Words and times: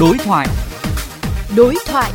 Đối 0.00 0.18
thoại. 0.18 0.48
Đối 1.56 1.74
thoại. 1.86 2.12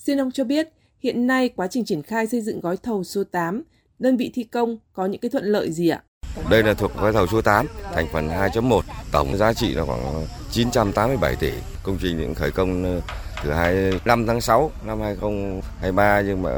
Xin 0.00 0.20
ông 0.20 0.30
cho 0.30 0.44
biết, 0.44 0.68
hiện 1.00 1.26
nay 1.26 1.48
quá 1.48 1.66
trình 1.66 1.84
triển 1.84 2.02
khai 2.02 2.26
xây 2.26 2.40
dựng 2.40 2.60
gói 2.60 2.76
thầu 2.76 3.04
số 3.04 3.24
8, 3.24 3.62
đơn 3.98 4.16
vị 4.16 4.30
thi 4.34 4.44
công 4.44 4.78
có 4.92 5.06
những 5.06 5.20
cái 5.20 5.30
thuận 5.30 5.44
lợi 5.44 5.72
gì 5.72 5.88
ạ? 5.88 6.02
Đây 6.50 6.62
là 6.62 6.74
thuộc 6.74 6.96
gói 6.96 7.12
thầu 7.12 7.26
số 7.26 7.42
8, 7.42 7.66
thành 7.94 8.06
phần 8.12 8.28
2.1, 8.28 8.80
tổng 9.12 9.36
giá 9.36 9.52
trị 9.52 9.74
là 9.74 9.84
khoảng 9.84 10.26
987 10.50 11.36
tỷ. 11.36 11.52
Công 11.82 11.98
trình 12.02 12.18
những 12.18 12.34
khởi 12.34 12.50
công 12.50 12.84
ờ, 12.84 13.00
từ 13.44 13.52
25 13.52 14.26
tháng 14.26 14.40
6 14.40 14.70
năm 14.86 15.00
2023 15.00 16.20
nhưng 16.20 16.42
mà 16.42 16.50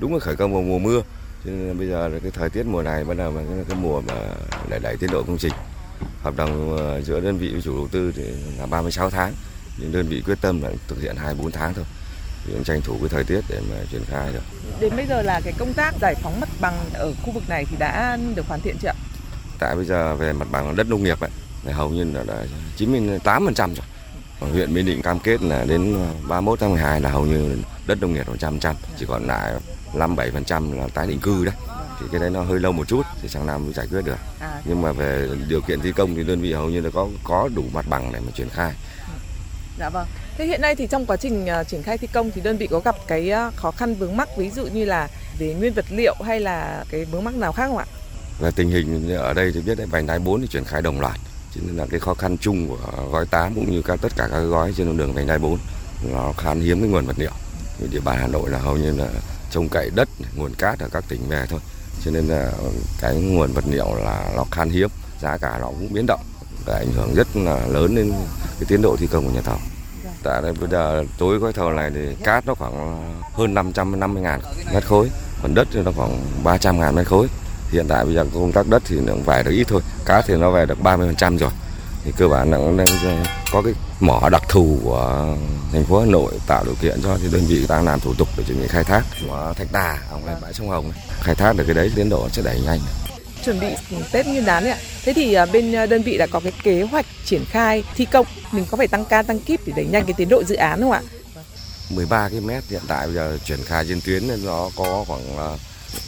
đúng 0.00 0.12
là 0.12 0.18
khởi 0.20 0.36
công 0.36 0.52
vào 0.52 0.62
mùa 0.62 0.78
mưa. 0.78 1.02
Cho 1.44 1.50
nên 1.50 1.78
bây 1.78 1.88
giờ 1.88 2.08
là 2.08 2.18
cái 2.22 2.30
thời 2.30 2.50
tiết 2.50 2.66
mùa 2.66 2.82
này 2.82 3.04
bắt 3.04 3.16
đầu 3.16 3.32
là 3.34 3.42
cái, 3.50 3.64
cái 3.68 3.78
mùa 3.82 4.00
mà 4.00 4.14
để 4.70 4.78
đẩy 4.82 4.96
tiến 4.96 5.10
độ 5.12 5.22
công 5.22 5.38
trình. 5.38 5.52
Hợp 6.22 6.36
đồng 6.36 6.76
ờ, 6.76 7.02
giữa 7.02 7.20
đơn 7.20 7.38
vị 7.38 7.48
với 7.52 7.62
chủ 7.62 7.76
đầu 7.76 7.88
tư 7.92 8.12
thì 8.16 8.22
là 8.58 8.66
36 8.66 9.10
tháng. 9.10 9.32
Nhưng 9.78 9.92
đơn 9.92 10.08
vị 10.08 10.22
quyết 10.26 10.38
tâm 10.40 10.62
là 10.62 10.70
thực 10.88 11.02
hiện 11.02 11.16
24 11.16 11.52
tháng 11.52 11.74
thôi 11.74 11.84
thì 12.44 12.52
cũng 12.52 12.64
tranh 12.64 12.80
thủ 12.80 12.96
cái 13.00 13.08
thời 13.08 13.24
tiết 13.24 13.40
để 13.48 13.60
mà 13.70 13.76
triển 13.90 14.02
khai 14.06 14.32
được. 14.32 14.42
Đến 14.80 14.96
bây 14.96 15.06
giờ 15.06 15.22
là 15.22 15.40
cái 15.44 15.52
công 15.58 15.72
tác 15.72 15.94
giải 16.00 16.14
phóng 16.22 16.40
mặt 16.40 16.48
bằng 16.60 16.74
ở 16.94 17.12
khu 17.22 17.32
vực 17.32 17.48
này 17.48 17.64
thì 17.70 17.76
đã 17.78 18.18
được 18.34 18.46
hoàn 18.48 18.60
thiện 18.60 18.76
chưa 18.82 18.88
ạ? 18.88 18.94
Tại 19.58 19.76
bây 19.76 19.84
giờ 19.84 20.16
về 20.16 20.32
mặt 20.32 20.48
bằng 20.50 20.76
đất 20.76 20.88
nông 20.88 21.02
nghiệp 21.02 21.20
ấy, 21.20 21.30
thì 21.64 21.72
hầu 21.72 21.90
như 21.90 22.04
là 22.04 22.24
đã 22.26 22.44
98% 22.78 23.54
rồi. 23.54 23.86
Còn 24.40 24.50
huyện 24.50 24.74
Bình 24.74 24.86
Định 24.86 25.02
cam 25.02 25.18
kết 25.18 25.42
là 25.42 25.64
đến 25.64 25.96
31 26.28 26.60
tháng 26.60 26.70
12 26.70 27.00
là 27.00 27.10
hầu 27.10 27.26
như 27.26 27.58
đất 27.86 28.00
nông 28.00 28.12
nghiệp 28.12 28.26
100%, 28.40 28.74
chỉ 28.98 29.06
còn 29.08 29.26
lại 29.26 29.54
57% 29.94 30.78
là 30.78 30.88
tái 30.94 31.06
định 31.06 31.20
cư 31.20 31.44
đấy. 31.44 31.54
Thì 32.00 32.06
cái 32.12 32.20
đấy 32.20 32.30
nó 32.30 32.42
hơi 32.42 32.60
lâu 32.60 32.72
một 32.72 32.88
chút 32.88 33.02
thì 33.22 33.28
sang 33.28 33.46
năm 33.46 33.64
mới 33.64 33.72
giải 33.72 33.86
quyết 33.90 34.04
được. 34.04 34.16
À, 34.40 34.51
Nhưng 34.64 34.82
mà 34.82 34.92
về 34.92 35.28
điều 35.48 35.60
kiện 35.60 35.80
thi 35.80 35.92
công 35.92 36.14
thì 36.14 36.24
đơn 36.24 36.40
vị 36.40 36.52
hầu 36.52 36.70
như 36.70 36.80
là 36.80 36.90
có 36.90 37.08
có 37.24 37.48
đủ 37.54 37.64
mặt 37.72 37.84
bằng 37.88 38.12
để 38.12 38.20
mà 38.20 38.30
triển 38.34 38.48
khai. 38.48 38.72
dạ 39.78 39.88
vâng. 39.88 40.06
Thế 40.38 40.46
hiện 40.46 40.60
nay 40.60 40.74
thì 40.74 40.86
trong 40.86 41.06
quá 41.06 41.16
trình 41.16 41.46
à, 41.46 41.64
triển 41.64 41.82
khai 41.82 41.98
thi 41.98 42.08
công 42.12 42.30
thì 42.30 42.40
đơn 42.40 42.56
vị 42.56 42.66
có 42.66 42.80
gặp 42.80 42.96
cái 43.06 43.30
à, 43.30 43.50
khó 43.56 43.70
khăn 43.70 43.94
vướng 43.94 44.16
mắc 44.16 44.28
ví 44.36 44.50
dụ 44.50 44.66
như 44.66 44.84
là 44.84 45.08
về 45.38 45.54
nguyên 45.54 45.74
vật 45.74 45.84
liệu 45.90 46.14
hay 46.24 46.40
là 46.40 46.84
cái 46.90 47.04
vướng 47.04 47.24
mắc 47.24 47.34
nào 47.34 47.52
khác 47.52 47.66
không 47.66 47.78
ạ? 47.78 47.86
Về 48.40 48.50
tình 48.56 48.70
hình 48.70 49.14
ở 49.14 49.32
đây 49.34 49.52
thì 49.54 49.60
biết 49.60 49.78
đấy 49.78 49.86
vành 49.90 50.06
đai 50.06 50.18
4 50.18 50.40
thì 50.40 50.46
triển 50.46 50.64
khai 50.64 50.82
đồng 50.82 51.00
loạt. 51.00 51.16
Cho 51.54 51.60
nên 51.66 51.76
là 51.76 51.86
cái 51.90 52.00
khó 52.00 52.14
khăn 52.14 52.38
chung 52.38 52.68
của 52.68 52.78
gói 53.10 53.26
8 53.26 53.54
cũng 53.54 53.70
như 53.70 53.82
các 53.82 53.98
tất 54.02 54.12
cả 54.16 54.28
các 54.30 54.40
gói 54.40 54.72
trên 54.76 54.96
đường 54.96 55.12
vành 55.12 55.26
đai 55.26 55.38
4 55.38 55.58
nó 56.12 56.32
khan 56.32 56.60
hiếm 56.60 56.80
cái 56.80 56.88
nguồn 56.88 57.06
vật 57.06 57.18
liệu. 57.18 57.30
Địa 57.90 58.00
bàn 58.04 58.18
Hà 58.20 58.26
Nội 58.26 58.50
là 58.50 58.58
hầu 58.58 58.76
như 58.76 58.92
là 58.96 59.08
trông 59.50 59.68
cậy 59.68 59.90
đất, 59.94 60.08
nguồn 60.36 60.54
cát 60.54 60.78
ở 60.78 60.88
các 60.92 61.04
tỉnh 61.08 61.28
về 61.28 61.46
thôi. 61.48 61.60
Cho 62.04 62.10
nên 62.10 62.26
là 62.26 62.52
cái 63.00 63.14
nguồn 63.14 63.52
vật 63.52 63.64
liệu 63.66 63.94
là 64.04 64.30
nó 64.36 64.44
khan 64.50 64.70
hiếm, 64.70 64.88
giá 65.20 65.36
cả 65.36 65.58
nó 65.60 65.66
cũng 65.66 65.92
biến 65.92 66.06
động. 66.06 66.20
Và 66.66 66.74
ảnh 66.74 66.92
hưởng 66.92 67.14
rất 67.14 67.36
là 67.36 67.66
lớn 67.66 67.94
đến 67.94 68.12
cái 68.60 68.66
tiến 68.68 68.82
độ 68.82 68.96
thi 68.96 69.06
công 69.06 69.24
của 69.24 69.32
nhà 69.32 69.40
thầu. 69.44 69.58
Tại 70.22 70.42
đây 70.42 70.52
bây 70.52 70.70
giờ 70.70 71.04
tối 71.18 71.38
gói 71.38 71.52
thầu 71.52 71.70
này 71.70 71.90
thì 71.94 72.00
cát 72.24 72.46
nó 72.46 72.54
khoảng 72.54 73.02
hơn 73.34 73.54
550 73.54 74.22
ngàn 74.22 74.40
mét 74.74 74.84
khối, 74.84 75.10
còn 75.42 75.54
đất 75.54 75.68
thì 75.72 75.80
nó 75.82 75.92
khoảng 75.96 76.26
300 76.44 76.80
ngàn 76.80 76.94
mét 76.94 77.06
khối. 77.06 77.26
Hiện 77.70 77.88
tại 77.88 78.04
bây 78.04 78.14
giờ 78.14 78.26
công 78.34 78.52
tác 78.52 78.68
đất 78.68 78.82
thì 78.86 79.00
nó 79.00 79.12
cũng 79.12 79.22
về 79.22 79.42
được 79.42 79.50
ít 79.50 79.64
thôi 79.68 79.80
cá 80.04 80.22
thì 80.22 80.36
nó 80.36 80.50
về 80.50 80.66
được 80.66 80.78
30% 80.82 81.38
rồi 81.38 81.50
thì 82.04 82.12
cơ 82.16 82.28
bản 82.28 82.50
là 82.50 82.56
cũng 82.58 82.76
đang 82.76 82.86
có 83.52 83.62
cái 83.62 83.72
mỏ 84.00 84.28
đặc 84.32 84.42
thù 84.48 84.78
của 84.84 85.36
thành 85.72 85.84
phố 85.84 86.00
Hà 86.00 86.06
Nội 86.06 86.32
tạo 86.46 86.64
điều 86.64 86.74
kiện 86.74 87.02
cho 87.02 87.18
thì 87.22 87.28
đơn 87.32 87.44
vị 87.46 87.66
đang 87.68 87.84
làm 87.84 88.00
thủ 88.00 88.14
tục 88.14 88.28
để 88.36 88.44
chuẩn 88.44 88.60
bị 88.60 88.68
khai 88.68 88.84
thác 88.84 89.02
của 89.26 89.54
Thạch 89.56 89.72
Đà 89.72 89.98
ở 90.10 90.18
ngoài 90.18 90.36
bãi 90.42 90.52
sông 90.52 90.68
Hồng 90.68 90.90
này. 90.90 91.00
khai 91.20 91.34
thác 91.34 91.56
được 91.56 91.64
cái 91.66 91.74
đấy 91.74 91.92
tiến 91.94 92.08
độ 92.08 92.28
sẽ 92.32 92.42
đẩy 92.42 92.60
nhanh 92.60 92.78
Chuẩn 93.44 93.60
bị 93.60 93.66
Tết 94.12 94.26
Nguyên 94.26 94.44
đán 94.44 94.64
ạ. 94.64 94.76
Thế 95.04 95.12
thì 95.12 95.34
à, 95.34 95.46
bên 95.46 95.72
à, 95.72 95.86
đơn 95.86 96.02
vị 96.02 96.18
đã 96.18 96.26
có 96.26 96.40
cái 96.40 96.52
kế 96.62 96.82
hoạch 96.82 97.06
triển 97.24 97.44
khai 97.44 97.84
thi 97.96 98.04
công, 98.04 98.26
mình 98.52 98.64
có 98.70 98.76
phải 98.76 98.88
tăng 98.88 99.04
ca 99.04 99.22
tăng 99.22 99.40
kíp 99.40 99.60
để 99.66 99.72
đẩy 99.76 99.84
nhanh 99.84 100.04
cái 100.04 100.14
tiến 100.16 100.28
độ 100.28 100.44
dự 100.44 100.54
án 100.54 100.80
không 100.80 100.90
ạ? 100.90 101.02
13 101.90 102.28
cái 102.28 102.40
mét 102.40 102.64
hiện 102.70 102.82
tại 102.88 103.06
bây 103.06 103.14
giờ 103.14 103.38
triển 103.44 103.58
khai 103.64 103.84
trên 103.88 104.00
tuyến 104.06 104.28
nên 104.28 104.44
nó 104.44 104.70
có 104.76 105.04
khoảng 105.06 105.36
ờ, 105.36 105.58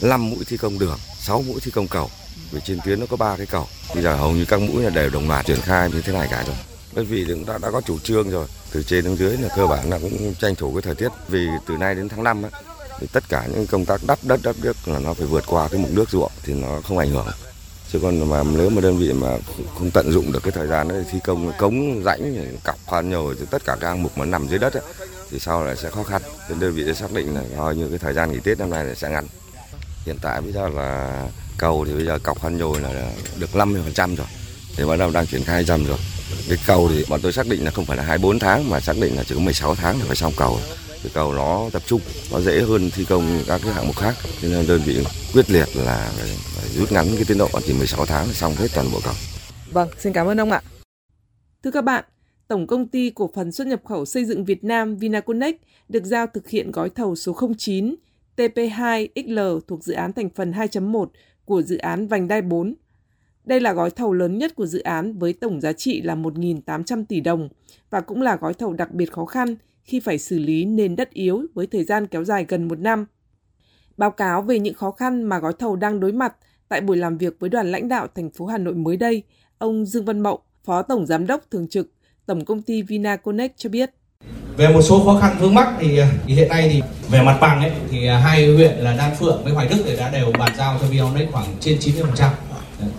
5 0.01 0.29
mũi 0.29 0.45
thi 0.47 0.57
công 0.57 0.79
đường 0.79 0.97
6 1.19 1.41
mũi 1.41 1.59
thi 1.63 1.71
công 1.71 1.87
cầu 1.87 2.09
vì 2.55 2.61
trên 2.65 2.79
tuyến 2.85 2.99
nó 2.99 3.05
có 3.09 3.17
ba 3.17 3.37
cái 3.37 3.45
cầu. 3.45 3.67
Bây 3.93 4.03
giờ 4.03 4.15
hầu 4.15 4.31
như 4.31 4.45
các 4.45 4.59
mũi 4.61 4.83
là 4.83 4.89
đều 4.89 5.09
đồng 5.09 5.27
loạt 5.27 5.45
triển 5.45 5.61
khai 5.61 5.89
như 5.91 6.01
thế 6.01 6.13
này 6.13 6.27
cả 6.31 6.43
rồi. 6.47 6.55
Đơn 6.93 7.05
vị 7.05 7.25
cũng 7.27 7.45
đã, 7.45 7.57
đã 7.57 7.71
có 7.71 7.81
chủ 7.81 7.99
trương 7.99 8.29
rồi. 8.29 8.47
Từ 8.71 8.83
trên 8.83 9.05
đến 9.05 9.15
dưới 9.15 9.37
là 9.37 9.49
cơ 9.55 9.67
bản 9.67 9.89
là 9.89 9.99
cũng 9.99 10.35
tranh 10.35 10.55
thủ 10.55 10.73
cái 10.73 10.81
thời 10.81 10.95
tiết. 10.95 11.09
Vì 11.27 11.47
từ 11.67 11.77
nay 11.77 11.95
đến 11.95 12.09
tháng 12.09 12.23
5 12.23 12.45
ấy, 12.45 12.51
thì 12.99 13.07
tất 13.13 13.23
cả 13.29 13.47
những 13.53 13.67
công 13.67 13.85
tác 13.85 14.01
đắp 14.07 14.19
đất 14.23 14.39
đắp 14.43 14.55
nước 14.61 14.77
là 14.85 14.99
nó 14.99 15.13
phải 15.13 15.27
vượt 15.27 15.43
qua 15.47 15.67
cái 15.67 15.81
mực 15.81 15.91
nước 15.91 16.09
ruộng 16.09 16.31
thì 16.43 16.53
nó 16.53 16.81
không 16.87 16.97
ảnh 16.97 17.09
hưởng. 17.09 17.27
Chứ 17.91 17.99
còn 18.01 18.29
mà 18.29 18.43
nếu 18.43 18.69
mà 18.69 18.81
đơn 18.81 18.97
vị 18.97 19.13
mà 19.13 19.27
không- 19.77 19.91
tận 19.91 20.11
dụng 20.11 20.31
được 20.31 20.43
cái 20.43 20.51
thời 20.51 20.67
gian 20.67 20.87
đấy 20.87 21.05
thi 21.11 21.19
công 21.23 21.51
cống 21.57 22.03
rãnh 22.03 22.55
cọc 22.63 22.75
khoan 22.85 23.09
nhồi 23.09 23.35
thì 23.39 23.45
tất 23.51 23.65
cả 23.65 23.77
các 23.79 23.87
hạng 23.87 24.03
mục 24.03 24.17
mà 24.17 24.25
nằm 24.25 24.47
dưới 24.47 24.59
đất 24.59 24.73
ấy, 24.73 24.83
thì 25.31 25.39
sau 25.39 25.63
này 25.63 25.75
sẽ 25.75 25.89
khó 25.89 26.03
khăn. 26.03 26.21
Nên 26.49 26.59
đơn 26.59 26.73
vị 26.73 26.83
sẽ 26.85 26.93
xác 26.93 27.11
định 27.11 27.35
là 27.35 27.41
coi 27.57 27.75
như 27.75 27.89
cái 27.89 27.97
thời 27.97 28.13
gian 28.13 28.31
nghỉ 28.31 28.39
tết 28.43 28.59
năm 28.59 28.69
nay 28.69 28.85
là 28.85 28.95
sẽ 28.95 29.09
ngắn. 29.09 29.27
Hiện 30.05 30.17
tại 30.21 30.41
bây 30.41 30.51
giờ 30.51 30.69
là 30.69 31.21
cầu 31.57 31.85
thì 31.85 31.93
bây 31.93 32.05
giờ 32.05 32.19
cọc 32.19 32.39
khoan 32.39 32.57
nhồi 32.57 32.81
là 32.81 33.11
được 33.39 33.49
50% 33.53 34.15
rồi. 34.15 34.27
Thì 34.77 34.85
bắt 34.85 34.95
đầu 34.95 35.11
đang 35.11 35.27
triển 35.27 35.43
khai 35.43 35.63
dầm 35.63 35.85
rồi. 35.85 35.97
Cái 36.49 36.57
cầu 36.67 36.89
thì 36.89 37.05
bọn 37.09 37.19
tôi 37.23 37.33
xác 37.33 37.47
định 37.47 37.65
là 37.65 37.71
không 37.71 37.85
phải 37.85 37.97
là 37.97 38.03
24 38.03 38.39
tháng 38.39 38.69
mà 38.69 38.79
xác 38.79 38.95
định 39.01 39.15
là 39.15 39.23
chỉ 39.23 39.35
có 39.35 39.41
16 39.41 39.75
tháng 39.75 39.99
là 39.99 40.05
phải 40.05 40.15
xong 40.15 40.33
cầu. 40.37 40.59
Cái 41.03 41.11
cầu 41.13 41.33
nó 41.33 41.69
tập 41.71 41.81
trung 41.85 42.01
nó 42.31 42.41
dễ 42.41 42.61
hơn 42.61 42.89
thi 42.95 43.05
công 43.05 43.43
các 43.47 43.61
cái 43.63 43.73
hạng 43.73 43.87
mục 43.87 43.95
khác. 43.95 44.15
Cho 44.41 44.47
nên 44.47 44.67
đơn 44.67 44.81
vị 44.85 45.05
quyết 45.33 45.51
liệt 45.51 45.67
là 45.75 46.11
phải, 46.17 46.27
phải 46.27 46.69
rút 46.69 46.91
ngắn 46.91 47.05
cái 47.15 47.25
tiến 47.27 47.37
độ 47.37 47.49
chỉ 47.67 47.73
16 47.73 48.05
tháng 48.05 48.27
là 48.27 48.33
xong 48.33 48.55
hết 48.55 48.67
toàn 48.75 48.87
bộ 48.91 48.99
cầu. 49.03 49.13
Vâng, 49.71 49.89
xin 49.99 50.13
cảm 50.13 50.27
ơn 50.27 50.39
ông 50.39 50.51
ạ. 50.51 50.61
Thưa 51.63 51.71
các 51.71 51.83
bạn, 51.83 52.03
Tổng 52.47 52.67
công 52.67 52.87
ty 52.87 53.09
cổ 53.09 53.29
phần 53.35 53.51
xuất 53.51 53.67
nhập 53.67 53.81
khẩu 53.85 54.05
xây 54.05 54.25
dựng 54.25 54.45
Việt 54.45 54.63
Nam 54.63 54.97
Vinaconex 54.97 55.55
được 55.89 56.03
giao 56.05 56.27
thực 56.33 56.49
hiện 56.49 56.71
gói 56.71 56.89
thầu 56.89 57.15
số 57.15 57.37
09 57.57 57.95
TP2XL 58.37 59.59
thuộc 59.67 59.83
dự 59.83 59.93
án 59.93 60.13
thành 60.13 60.29
phần 60.35 60.51
2.1 60.51 61.05
của 61.45 61.61
dự 61.61 61.77
án 61.77 62.07
Vành 62.07 62.27
đai 62.27 62.41
4. 62.41 62.75
Đây 63.45 63.59
là 63.59 63.73
gói 63.73 63.91
thầu 63.91 64.13
lớn 64.13 64.37
nhất 64.37 64.55
của 64.55 64.65
dự 64.65 64.79
án 64.79 65.17
với 65.17 65.33
tổng 65.33 65.61
giá 65.61 65.73
trị 65.73 66.01
là 66.01 66.15
1.800 66.15 67.05
tỷ 67.05 67.19
đồng 67.19 67.49
và 67.89 68.01
cũng 68.01 68.21
là 68.21 68.35
gói 68.35 68.53
thầu 68.53 68.73
đặc 68.73 68.91
biệt 68.91 69.11
khó 69.11 69.25
khăn 69.25 69.55
khi 69.83 69.99
phải 69.99 70.17
xử 70.17 70.39
lý 70.39 70.65
nền 70.65 70.95
đất 70.95 71.09
yếu 71.09 71.45
với 71.53 71.67
thời 71.67 71.83
gian 71.83 72.07
kéo 72.07 72.23
dài 72.23 72.45
gần 72.47 72.67
một 72.67 72.79
năm. 72.79 73.05
Báo 73.97 74.11
cáo 74.11 74.41
về 74.41 74.59
những 74.59 74.73
khó 74.73 74.91
khăn 74.91 75.23
mà 75.23 75.39
gói 75.39 75.53
thầu 75.59 75.75
đang 75.75 75.99
đối 75.99 76.11
mặt 76.11 76.35
tại 76.67 76.81
buổi 76.81 76.97
làm 76.97 77.17
việc 77.17 77.39
với 77.39 77.49
đoàn 77.49 77.71
lãnh 77.71 77.87
đạo 77.87 78.07
thành 78.15 78.29
phố 78.29 78.45
Hà 78.45 78.57
Nội 78.57 78.73
mới 78.73 78.97
đây, 78.97 79.23
ông 79.57 79.85
Dương 79.85 80.05
Văn 80.05 80.19
Mậu, 80.19 80.39
Phó 80.63 80.81
Tổng 80.81 81.05
Giám 81.05 81.27
đốc 81.27 81.51
Thường 81.51 81.67
trực 81.67 81.91
Tổng 82.25 82.45
công 82.45 82.61
ty 82.61 82.81
Vinaconex 82.81 83.51
cho 83.55 83.69
biết. 83.69 83.91
Về 84.57 84.67
một 84.67 84.81
số 84.81 85.05
khó 85.05 85.19
khăn 85.21 85.37
vướng 85.39 85.55
mắc 85.55 85.67
thì, 85.79 85.97
à, 85.97 86.09
thì 86.27 86.33
hiện 86.33 86.49
nay 86.49 86.69
thì 86.73 86.81
về 87.09 87.21
mặt 87.21 87.37
bằng 87.41 87.61
ấy 87.61 87.71
thì 87.91 88.07
à, 88.07 88.17
hai 88.17 88.47
huyện 88.47 88.77
là 88.77 88.93
Đan 88.93 89.15
Phượng 89.19 89.43
với 89.43 89.53
Hoài 89.53 89.67
Đức 89.67 89.77
thì 89.85 89.95
đã 89.97 90.09
đều 90.09 90.31
bàn 90.39 90.51
giao 90.57 90.77
cho 90.81 90.87
Vionex 90.87 91.29
khoảng 91.31 91.45
trên 91.59 91.77
90%. 91.79 92.29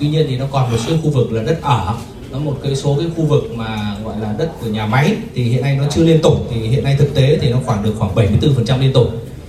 Tuy 0.00 0.08
nhiên 0.08 0.26
thì 0.28 0.38
nó 0.38 0.46
còn 0.52 0.72
một 0.72 0.78
số 0.86 0.92
khu 1.02 1.10
vực 1.10 1.32
là 1.32 1.42
đất 1.42 1.58
ở 1.62 1.94
nó 2.32 2.38
một 2.38 2.56
cái 2.62 2.76
số 2.76 2.96
cái 2.98 3.06
khu 3.16 3.24
vực 3.24 3.44
mà 3.54 3.96
gọi 4.04 4.14
là 4.20 4.34
đất 4.38 4.52
của 4.60 4.66
nhà 4.66 4.86
máy 4.86 5.16
thì 5.34 5.42
hiện 5.42 5.62
nay 5.62 5.76
nó 5.76 5.84
chưa 5.90 6.04
liên 6.04 6.22
tục 6.22 6.34
thì 6.50 6.60
hiện 6.60 6.84
nay 6.84 6.96
thực 6.98 7.14
tế 7.14 7.38
thì 7.40 7.50
nó 7.50 7.58
khoảng 7.66 7.82
được 7.82 7.94
khoảng 7.98 8.14
74% 8.14 8.80
liên 8.80 8.92
tục 8.92 9.08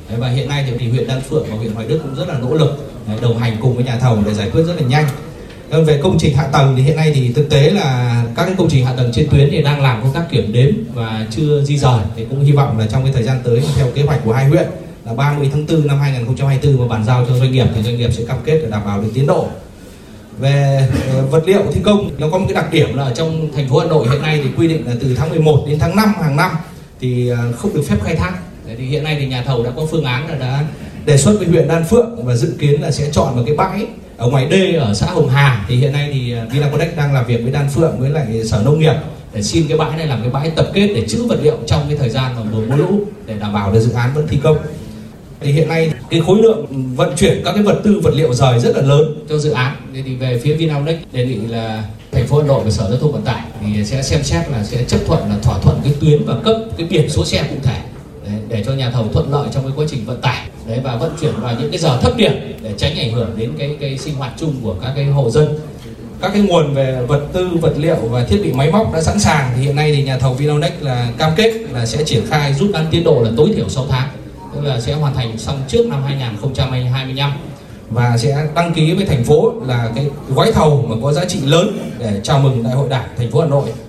Đấy, 0.09 0.18
và 0.19 0.29
hiện 0.29 0.50
nay 0.50 0.66
thì, 0.68 0.78
thì 0.79 0.89
huyện 0.89 1.07
Đan 1.07 1.22
Phượng 1.22 1.45
và 1.50 1.56
huyện 1.56 1.74
Hoài 1.74 1.88
Đức 1.88 2.00
cũng 2.03 2.16
rất 2.16 2.28
là 2.28 2.39
nỗ 2.39 2.53
lực 2.53 2.91
đồng 3.22 3.38
hành 3.38 3.57
cùng 3.62 3.75
với 3.75 3.84
nhà 3.84 4.00
thầu 4.00 4.18
để 4.25 4.34
giải 4.34 4.50
quyết 4.50 4.63
rất 4.63 4.74
là 4.81 4.88
nhanh 4.88 5.06
còn 5.72 5.85
về 5.85 6.00
công 6.03 6.17
trình 6.19 6.35
hạ 6.35 6.47
tầng 6.47 6.73
thì 6.78 6.83
hiện 6.83 6.95
nay 6.95 7.11
thì 7.16 7.31
thực 7.33 7.50
tế 7.50 7.69
là 7.69 8.23
các 8.35 8.45
cái 8.45 8.55
công 8.57 8.69
trình 8.69 8.85
hạ 8.85 8.94
tầng 8.97 9.11
trên 9.13 9.28
tuyến 9.31 9.50
thì 9.51 9.61
đang 9.61 9.81
làm 9.81 10.01
công 10.01 10.13
tác 10.13 10.29
kiểm 10.31 10.53
đếm 10.53 10.69
và 10.94 11.28
chưa 11.31 11.63
di 11.63 11.78
rời. 11.78 12.00
Thì 12.16 12.25
cũng 12.29 12.44
hy 12.44 12.51
vọng 12.51 12.79
là 12.79 12.88
trong 12.91 13.03
cái 13.03 13.13
thời 13.13 13.23
gian 13.23 13.38
tới, 13.44 13.61
theo 13.75 13.88
kế 13.95 14.01
hoạch 14.01 14.19
của 14.25 14.33
hai 14.33 14.45
huyện, 14.45 14.67
là 15.06 15.13
30 15.13 15.50
tháng 15.51 15.66
4 15.66 15.88
năm 15.88 16.00
2024 16.00 16.81
mà 16.81 16.95
bàn 16.95 17.06
giao 17.06 17.25
cho 17.25 17.38
doanh 17.38 17.51
nghiệp 17.51 17.67
thì 17.75 17.83
doanh 17.83 17.97
nghiệp 17.97 18.13
sẽ 18.13 18.23
cam 18.27 18.38
kết 18.45 18.59
để 18.63 18.69
đảm 18.69 18.81
bảo 18.85 19.01
được 19.01 19.09
tiến 19.13 19.27
độ. 19.27 19.47
Về 20.39 20.88
ờ, 21.13 21.25
vật 21.25 21.44
liệu 21.45 21.62
thi 21.74 21.81
công, 21.83 22.09
nó 22.18 22.30
có 22.30 22.38
một 22.38 22.45
cái 22.47 22.56
đặc 22.56 22.71
điểm 22.71 22.97
là 22.97 23.03
ở 23.03 23.13
trong 23.13 23.50
thành 23.56 23.69
phố 23.69 23.80
Hà 23.80 23.86
Nội 23.86 24.07
hiện 24.09 24.21
nay 24.21 24.41
thì 24.44 24.50
quy 24.57 24.68
định 24.68 24.88
là 24.88 24.94
từ 25.01 25.15
tháng 25.15 25.30
11 25.30 25.65
đến 25.68 25.80
tháng 25.80 25.95
5 25.95 26.13
hàng 26.21 26.36
năm 26.36 26.51
thì 27.00 27.30
ờ, 27.30 27.51
không 27.51 27.74
được 27.74 27.83
phép 27.88 27.97
khai 28.03 28.15
thác. 28.15 28.33
Thì 28.77 28.86
hiện 28.86 29.03
nay 29.03 29.18
thì 29.19 29.27
nhà 29.27 29.44
thầu 29.45 29.63
đã 29.63 29.71
có 29.75 29.86
phương 29.91 30.03
án 30.03 30.30
là 30.30 30.36
đã 30.36 30.63
đề 31.06 31.18
xuất 31.18 31.36
với 31.39 31.47
huyện 31.47 31.68
Đan 31.68 31.83
Phượng 31.89 32.25
và 32.25 32.36
dự 32.36 32.53
kiến 32.59 32.81
là 32.81 32.91
sẽ 32.91 33.09
chọn 33.12 33.36
một 33.36 33.44
cái 33.45 33.56
bãi 33.56 33.86
ở 34.17 34.27
ngoài 34.27 34.47
đê 34.49 34.73
ở 34.73 34.93
xã 34.93 35.05
Hồng 35.05 35.29
Hà 35.29 35.65
thì 35.67 35.75
hiện 35.75 35.91
nay 35.91 36.09
thì 36.13 36.31
ờ, 36.31 36.45
Vinaconex 36.51 36.87
đang 36.97 37.13
làm 37.13 37.25
việc 37.25 37.43
với 37.43 37.51
Đan 37.51 37.69
Phượng 37.69 37.99
với 37.99 38.09
lại 38.09 38.43
Sở 38.45 38.61
Nông 38.65 38.79
nghiệp 38.79 38.93
để 39.33 39.43
xin 39.43 39.67
cái 39.67 39.77
bãi 39.77 39.97
này 39.97 40.07
làm 40.07 40.21
cái 40.21 40.29
bãi 40.29 40.49
tập 40.49 40.67
kết 40.73 40.87
để 40.95 41.07
trữ 41.07 41.27
vật 41.27 41.39
liệu 41.41 41.57
trong 41.67 41.81
cái 41.87 41.97
thời 41.97 42.09
gian 42.09 42.35
mà 42.35 42.41
mùa 42.51 42.61
mưa 42.69 42.75
lũ 42.75 43.01
để 43.25 43.35
đảm 43.39 43.53
bảo 43.53 43.71
được 43.71 43.79
dự 43.79 43.91
án 43.91 44.13
vẫn 44.13 44.27
thi 44.27 44.39
công. 44.43 44.57
Thì 45.39 45.51
hiện 45.51 45.67
nay 45.67 45.91
cái 46.09 46.21
khối 46.25 46.37
lượng 46.41 46.65
vận 46.95 47.15
chuyển 47.15 47.41
các 47.45 47.51
cái 47.53 47.63
vật 47.63 47.81
tư 47.83 47.99
vật 48.03 48.13
liệu 48.13 48.33
rời 48.33 48.59
rất 48.59 48.75
là 48.75 48.81
lớn 48.81 49.25
cho 49.29 49.37
dự 49.37 49.51
án. 49.51 49.75
Nên 49.93 50.03
thì 50.05 50.15
về 50.15 50.39
phía 50.43 50.53
Vinaconex 50.53 50.95
đề 51.11 51.25
nghị 51.25 51.35
là 51.35 51.83
thành 52.11 52.27
phố 52.27 52.37
Hà 52.41 52.47
Nội 52.47 52.61
và 52.63 52.71
Sở 52.71 52.89
Giao 52.89 52.99
thông 52.99 53.11
Vận 53.11 53.21
tải 53.21 53.41
thì 53.61 53.85
sẽ 53.85 54.01
xem 54.01 54.23
xét 54.23 54.49
là 54.49 54.63
sẽ 54.63 54.83
chấp 54.87 54.99
thuận 55.07 55.29
là 55.29 55.35
thỏa 55.43 55.59
thuận 55.59 55.79
cái 55.83 55.93
tuyến 56.01 56.25
và 56.25 56.35
cấp 56.43 56.55
cái 56.77 56.87
biển 56.89 57.09
số 57.09 57.25
xe 57.25 57.43
cụ 57.49 57.55
thể 57.63 57.79
để 58.49 58.63
cho 58.65 58.73
nhà 58.73 58.91
thầu 58.91 59.07
thuận 59.13 59.31
lợi 59.31 59.47
trong 59.53 59.63
cái 59.63 59.73
quá 59.75 59.85
trình 59.89 60.05
vận 60.05 60.21
tải 60.21 60.47
đấy 60.67 60.79
và 60.83 60.95
vận 60.95 61.11
chuyển 61.21 61.33
vào 61.41 61.55
những 61.59 61.71
cái 61.71 61.79
giờ 61.79 61.97
thấp 62.01 62.17
điểm 62.17 62.31
để 62.63 62.73
tránh 62.77 62.99
ảnh 62.99 63.11
hưởng 63.11 63.29
đến 63.37 63.51
cái 63.57 63.77
cái 63.79 63.97
sinh 63.97 64.15
hoạt 64.15 64.33
chung 64.37 64.53
của 64.63 64.75
các 64.81 64.91
cái 64.95 65.05
hộ 65.05 65.29
dân 65.29 65.59
các 66.21 66.31
cái 66.33 66.41
nguồn 66.41 66.73
về 66.73 67.01
vật 67.07 67.21
tư, 67.33 67.49
vật 67.61 67.73
liệu 67.77 67.95
và 67.95 68.23
thiết 68.23 68.41
bị 68.43 68.53
máy 68.53 68.71
móc 68.71 68.93
đã 68.93 69.01
sẵn 69.01 69.19
sàng 69.19 69.51
thì 69.55 69.61
hiện 69.61 69.75
nay 69.75 69.91
thì 69.95 70.03
nhà 70.03 70.17
thầu 70.17 70.33
Vinonex 70.33 70.71
là 70.79 71.09
cam 71.17 71.31
kết 71.35 71.53
là 71.73 71.85
sẽ 71.85 72.03
triển 72.03 72.25
khai 72.29 72.53
rút 72.53 72.69
ngắn 72.69 72.85
tiến 72.91 73.03
độ 73.03 73.21
là 73.23 73.31
tối 73.37 73.51
thiểu 73.55 73.69
6 73.69 73.85
tháng, 73.89 74.09
tức 74.55 74.61
là 74.63 74.79
sẽ 74.79 74.93
hoàn 74.93 75.13
thành 75.15 75.37
xong 75.37 75.61
trước 75.67 75.85
năm 75.87 76.03
2025 76.03 77.31
và 77.89 78.17
sẽ 78.17 78.47
đăng 78.55 78.73
ký 78.73 78.93
với 78.93 79.05
thành 79.05 79.23
phố 79.23 79.53
là 79.67 79.89
cái 79.95 80.05
gói 80.35 80.51
thầu 80.51 80.85
mà 80.89 80.95
có 81.03 81.13
giá 81.13 81.25
trị 81.25 81.39
lớn 81.43 81.77
để 81.99 82.19
chào 82.23 82.39
mừng 82.39 82.63
Đại 82.63 82.73
hội 82.73 82.89
Đảng 82.89 83.07
thành 83.17 83.31
phố 83.31 83.41
Hà 83.41 83.47
Nội. 83.47 83.87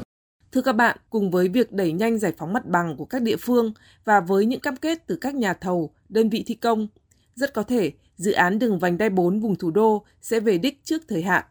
Thưa 0.52 0.62
các 0.62 0.72
bạn, 0.72 0.96
cùng 1.10 1.30
với 1.30 1.48
việc 1.48 1.72
đẩy 1.72 1.92
nhanh 1.92 2.18
giải 2.18 2.32
phóng 2.38 2.52
mặt 2.52 2.66
bằng 2.66 2.96
của 2.96 3.04
các 3.04 3.22
địa 3.22 3.36
phương 3.36 3.72
và 4.04 4.20
với 4.20 4.46
những 4.46 4.60
cam 4.60 4.76
kết 4.76 5.06
từ 5.06 5.18
các 5.20 5.34
nhà 5.34 5.54
thầu, 5.54 5.90
đơn 6.08 6.28
vị 6.28 6.44
thi 6.46 6.54
công, 6.54 6.88
rất 7.34 7.54
có 7.54 7.62
thể 7.62 7.92
dự 8.16 8.32
án 8.32 8.58
đường 8.58 8.78
vành 8.78 8.98
đai 8.98 9.10
4 9.10 9.40
vùng 9.40 9.56
thủ 9.56 9.70
đô 9.70 10.04
sẽ 10.22 10.40
về 10.40 10.58
đích 10.58 10.84
trước 10.84 11.02
thời 11.08 11.22
hạn. 11.22 11.44